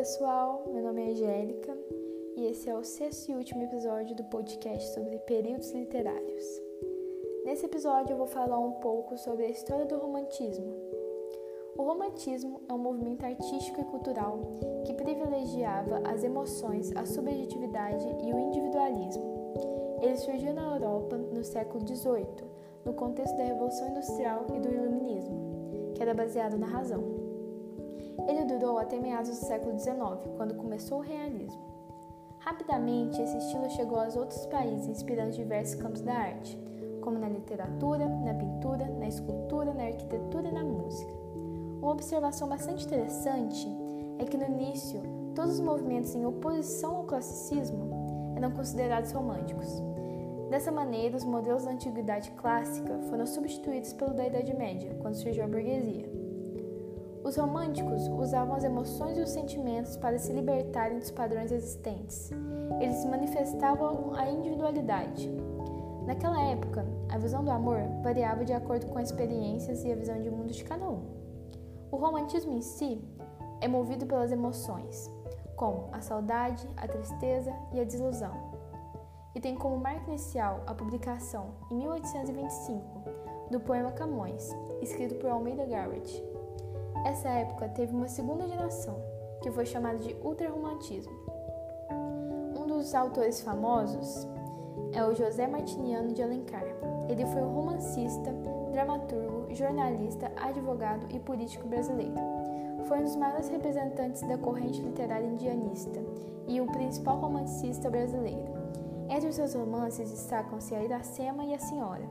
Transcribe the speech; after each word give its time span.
pessoal, 0.00 0.64
meu 0.72 0.82
nome 0.82 1.02
é 1.02 1.10
Angélica 1.10 1.76
e 2.34 2.46
esse 2.46 2.70
é 2.70 2.74
o 2.74 2.82
sexto 2.82 3.28
e 3.30 3.34
último 3.34 3.64
episódio 3.64 4.16
do 4.16 4.24
podcast 4.24 4.94
sobre 4.94 5.18
períodos 5.18 5.70
literários. 5.72 6.62
Nesse 7.44 7.66
episódio 7.66 8.14
eu 8.14 8.16
vou 8.16 8.26
falar 8.26 8.58
um 8.58 8.80
pouco 8.80 9.18
sobre 9.18 9.44
a 9.44 9.50
história 9.50 9.84
do 9.84 9.98
romantismo. 9.98 10.74
O 11.76 11.82
romantismo 11.82 12.62
é 12.66 12.72
um 12.72 12.78
movimento 12.78 13.26
artístico 13.26 13.78
e 13.78 13.84
cultural 13.84 14.40
que 14.86 14.94
privilegiava 14.94 15.98
as 16.08 16.24
emoções, 16.24 16.90
a 16.96 17.04
subjetividade 17.04 18.06
e 18.24 18.32
o 18.32 18.38
individualismo. 18.38 19.52
Ele 20.00 20.16
surgiu 20.16 20.54
na 20.54 20.76
Europa 20.76 21.18
no 21.18 21.44
século 21.44 21.86
XVIII, 21.86 22.48
no 22.86 22.94
contexto 22.94 23.36
da 23.36 23.44
Revolução 23.44 23.90
Industrial 23.90 24.46
e 24.54 24.60
do 24.60 24.72
Iluminismo, 24.72 25.92
que 25.94 26.00
era 26.00 26.14
baseado 26.14 26.56
na 26.56 26.68
razão. 26.68 27.19
Ele 28.28 28.44
durou 28.44 28.78
até 28.78 28.98
meados 28.98 29.30
do 29.30 29.36
século 29.36 29.78
XIX, 29.78 29.96
quando 30.36 30.54
começou 30.54 30.98
o 30.98 31.02
realismo. 31.02 31.70
Rapidamente, 32.38 33.20
esse 33.20 33.36
estilo 33.36 33.68
chegou 33.70 33.98
aos 33.98 34.16
outros 34.16 34.46
países, 34.46 34.88
inspirando 34.88 35.32
diversos 35.32 35.74
campos 35.74 36.00
da 36.00 36.14
arte, 36.14 36.58
como 37.02 37.18
na 37.18 37.28
literatura, 37.28 38.08
na 38.08 38.34
pintura, 38.34 38.86
na 38.98 39.08
escultura, 39.08 39.74
na 39.74 39.84
arquitetura 39.84 40.48
e 40.48 40.52
na 40.52 40.64
música. 40.64 41.12
Uma 41.80 41.92
observação 41.92 42.48
bastante 42.48 42.84
interessante 42.84 43.68
é 44.18 44.24
que 44.24 44.36
no 44.36 44.44
início, 44.44 45.02
todos 45.34 45.54
os 45.54 45.60
movimentos 45.60 46.14
em 46.14 46.26
oposição 46.26 46.96
ao 46.96 47.04
classicismo 47.04 48.34
eram 48.36 48.50
considerados 48.50 49.12
românticos. 49.12 49.82
Dessa 50.50 50.72
maneira, 50.72 51.16
os 51.16 51.24
modelos 51.24 51.64
da 51.64 51.70
antiguidade 51.70 52.30
clássica 52.32 52.98
foram 53.08 53.26
substituídos 53.26 53.92
pelo 53.92 54.14
da 54.14 54.26
Idade 54.26 54.54
Média, 54.54 54.96
quando 55.00 55.14
surgiu 55.14 55.44
a 55.44 55.48
burguesia. 55.48 56.19
Os 57.22 57.36
românticos 57.36 58.08
usavam 58.08 58.54
as 58.54 58.64
emoções 58.64 59.18
e 59.18 59.20
os 59.20 59.28
sentimentos 59.28 59.96
para 59.96 60.18
se 60.18 60.32
libertarem 60.32 60.98
dos 60.98 61.10
padrões 61.10 61.52
existentes. 61.52 62.30
Eles 62.80 63.04
manifestavam 63.04 64.14
a 64.14 64.28
individualidade. 64.28 65.30
Naquela 66.06 66.42
época, 66.42 66.86
a 67.10 67.18
visão 67.18 67.44
do 67.44 67.50
amor 67.50 67.82
variava 68.02 68.44
de 68.44 68.52
acordo 68.52 68.86
com 68.86 68.98
as 68.98 69.10
experiências 69.10 69.84
e 69.84 69.92
a 69.92 69.96
visão 69.96 70.20
de 70.20 70.30
mundo 70.30 70.52
de 70.52 70.64
cada 70.64 70.88
um. 70.88 71.02
O 71.92 71.96
romantismo 71.96 72.52
em 72.52 72.62
si 72.62 73.04
é 73.60 73.68
movido 73.68 74.06
pelas 74.06 74.32
emoções, 74.32 75.10
como 75.56 75.88
a 75.92 76.00
saudade, 76.00 76.66
a 76.76 76.88
tristeza 76.88 77.52
e 77.72 77.80
a 77.80 77.84
desilusão. 77.84 78.32
E 79.34 79.40
tem 79.40 79.54
como 79.54 79.76
marca 79.76 80.08
inicial 80.08 80.62
a 80.66 80.74
publicação, 80.74 81.50
em 81.70 81.76
1825, 81.76 82.82
do 83.50 83.60
poema 83.60 83.92
Camões, 83.92 84.48
escrito 84.80 85.16
por 85.16 85.30
Almeida 85.30 85.66
Garrett. 85.66 86.29
Essa 87.04 87.28
época 87.28 87.68
teve 87.68 87.94
uma 87.94 88.08
segunda 88.08 88.46
geração, 88.46 88.96
que 89.42 89.50
foi 89.50 89.64
chamada 89.64 89.98
de 89.98 90.14
ultrarromantismo. 90.22 91.12
Um 92.56 92.66
dos 92.66 92.94
autores 92.94 93.40
famosos 93.40 94.28
é 94.92 95.04
o 95.04 95.14
José 95.14 95.46
Martiniano 95.46 96.12
de 96.12 96.22
Alencar. 96.22 96.64
Ele 97.08 97.24
foi 97.26 97.42
um 97.42 97.54
romancista, 97.54 98.32
dramaturgo, 98.70 99.52
jornalista, 99.54 100.30
advogado 100.36 101.06
e 101.10 101.18
político 101.18 101.66
brasileiro. 101.66 102.14
Foi 102.86 102.98
um 102.98 103.04
dos 103.04 103.16
maiores 103.16 103.48
representantes 103.48 104.22
da 104.22 104.38
corrente 104.38 104.80
literária 104.80 105.26
indianista 105.26 106.00
e 106.46 106.60
o 106.60 106.66
principal 106.66 107.18
romancista 107.18 107.90
brasileiro. 107.90 108.60
Entre 109.08 109.28
os 109.28 109.34
seus 109.34 109.54
romances 109.54 110.10
destacam-se 110.10 110.74
A 110.74 110.84
Iracema 110.84 111.44
e 111.44 111.54
A 111.54 111.58
Senhora. 111.58 112.04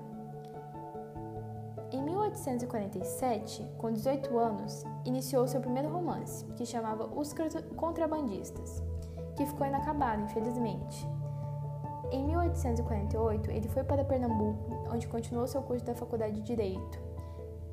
Em 1.92 2.04
1847, 2.04 3.68
com 3.80 3.92
18 3.92 4.38
anos, 4.38 4.86
iniciou 5.06 5.48
seu 5.48 5.60
primeiro 5.60 5.90
romance, 5.90 6.46
que 6.56 6.64
chamava 6.64 7.08
Os 7.08 7.34
Contrabandistas, 7.76 8.84
que 9.36 9.44
ficou 9.44 9.66
inacabado, 9.66 10.22
infelizmente. 10.22 11.10
Em 12.12 12.24
1848, 12.26 13.50
ele 13.50 13.68
foi 13.70 13.84
para 13.84 14.06
Pernambuco, 14.06 14.88
onde 14.94 15.08
continuou 15.08 15.48
seu 15.48 15.64
curso 15.64 15.84
da 15.84 15.96
Faculdade 15.96 16.36
de 16.36 16.44
Direito, 16.44 17.00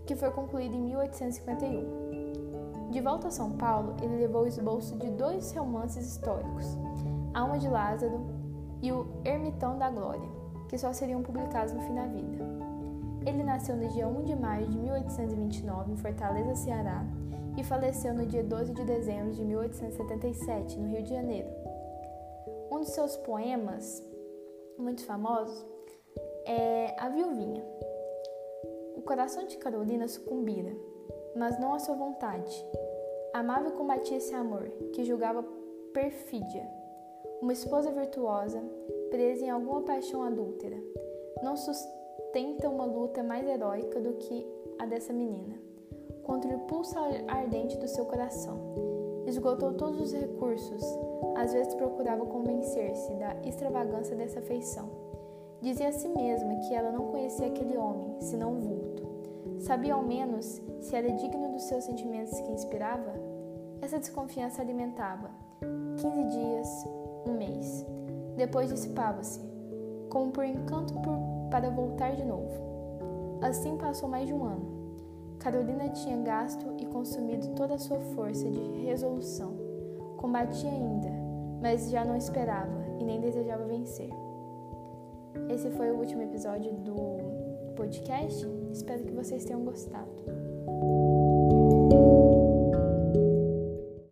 que 0.06 0.16
foi 0.16 0.30
concluído 0.30 0.74
em 0.74 0.80
1851. 0.80 2.90
De 2.90 3.02
volta 3.02 3.28
a 3.28 3.30
São 3.30 3.52
Paulo, 3.52 3.96
ele 4.00 4.16
levou 4.16 4.44
o 4.44 4.46
esboço 4.46 4.96
de 4.96 5.10
dois 5.10 5.52
romances 5.52 6.06
históricos, 6.06 6.78
Alma 7.34 7.58
de 7.58 7.68
Lázaro 7.68 8.24
e 8.80 8.90
O 8.90 9.06
Ermitão 9.26 9.76
da 9.76 9.90
Glória, 9.90 10.30
que 10.68 10.78
só 10.78 10.90
seriam 10.94 11.22
publicados 11.22 11.74
no 11.74 11.82
fim 11.82 11.94
da 11.94 12.06
vida. 12.06 12.65
Ele 13.26 13.42
nasceu 13.42 13.74
no 13.74 13.88
dia 13.88 14.06
1 14.06 14.22
de 14.22 14.36
maio 14.36 14.68
de 14.68 14.78
1829 14.78 15.92
em 15.92 15.96
Fortaleza, 15.96 16.54
Ceará, 16.54 17.04
e 17.58 17.64
faleceu 17.64 18.14
no 18.14 18.24
dia 18.24 18.44
12 18.44 18.72
de 18.72 18.84
dezembro 18.84 19.32
de 19.32 19.44
1877, 19.44 20.78
no 20.78 20.86
Rio 20.86 21.02
de 21.02 21.10
Janeiro. 21.10 21.48
Um 22.70 22.78
dos 22.78 22.90
seus 22.90 23.16
poemas, 23.16 24.00
muito 24.78 25.04
famosos, 25.04 25.66
é 26.44 26.94
A 27.00 27.08
Viuvinha. 27.08 27.64
O 28.96 29.02
coração 29.02 29.44
de 29.44 29.56
Carolina 29.56 30.06
sucumbira, 30.06 30.72
mas 31.34 31.58
não 31.58 31.74
à 31.74 31.80
sua 31.80 31.96
vontade. 31.96 32.64
Amava 33.34 33.70
e 33.70 33.72
combatia 33.72 34.18
esse 34.18 34.34
amor, 34.34 34.70
que 34.92 35.02
julgava 35.02 35.44
perfídia. 35.92 36.64
Uma 37.42 37.52
esposa 37.52 37.90
virtuosa, 37.90 38.62
presa 39.10 39.44
em 39.44 39.50
alguma 39.50 39.82
paixão 39.82 40.22
adúltera. 40.22 40.76
Não 41.42 41.56
sustenta 41.56 42.05
tenta 42.36 42.68
uma 42.68 42.84
luta 42.84 43.22
mais 43.22 43.48
heróica 43.48 43.98
do 43.98 44.12
que 44.12 44.46
a 44.78 44.84
dessa 44.84 45.10
menina, 45.10 45.54
contra 46.22 46.50
o 46.50 46.52
impulso 46.52 46.94
ardente 47.26 47.78
do 47.78 47.88
seu 47.88 48.04
coração. 48.04 48.58
Esgotou 49.26 49.72
todos 49.72 49.98
os 49.98 50.12
recursos, 50.12 50.84
às 51.34 51.54
vezes 51.54 51.74
procurava 51.76 52.26
convencer-se 52.26 53.14
da 53.14 53.34
extravagância 53.42 54.14
dessa 54.14 54.40
afeição. 54.40 54.90
Dizia 55.62 55.88
a 55.88 55.92
si 55.92 56.10
mesma 56.10 56.56
que 56.56 56.74
ela 56.74 56.92
não 56.92 57.06
conhecia 57.06 57.46
aquele 57.46 57.74
homem, 57.78 58.20
senão 58.20 58.52
um 58.52 58.60
vulto. 58.60 59.02
Sabia 59.60 59.94
ao 59.94 60.02
menos 60.02 60.60
se 60.80 60.94
era 60.94 61.10
digno 61.12 61.52
dos 61.52 61.62
seus 61.62 61.84
sentimentos 61.84 62.38
que 62.38 62.52
inspirava? 62.52 63.14
Essa 63.80 63.98
desconfiança 63.98 64.60
alimentava. 64.60 65.30
Quinze 65.96 66.22
dias, 66.24 66.68
um 67.26 67.32
mês. 67.32 67.86
Depois 68.36 68.68
dissipava-se, 68.68 69.40
como 70.10 70.30
por 70.30 70.44
encanto 70.44 70.92
por 71.00 71.35
para 71.50 71.70
voltar 71.70 72.14
de 72.14 72.24
novo. 72.24 73.38
Assim 73.42 73.76
passou 73.76 74.08
mais 74.08 74.26
de 74.26 74.32
um 74.32 74.44
ano. 74.44 74.76
Carolina 75.38 75.88
tinha 75.90 76.16
gasto 76.18 76.66
e 76.78 76.86
consumido 76.86 77.48
toda 77.54 77.74
a 77.74 77.78
sua 77.78 78.00
força 78.00 78.50
de 78.50 78.60
resolução. 78.84 79.54
Combatia 80.16 80.70
ainda, 80.70 81.10
mas 81.60 81.90
já 81.90 82.04
não 82.04 82.16
esperava 82.16 82.84
e 82.98 83.04
nem 83.04 83.20
desejava 83.20 83.64
vencer. 83.64 84.10
Esse 85.50 85.70
foi 85.70 85.90
o 85.90 85.98
último 85.98 86.22
episódio 86.22 86.72
do 86.72 86.96
podcast. 87.76 88.46
Espero 88.72 89.04
que 89.04 89.12
vocês 89.12 89.44
tenham 89.44 89.64
gostado. 89.64 91.15